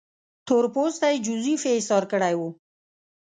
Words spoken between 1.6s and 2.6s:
یې ایسار کړی وو.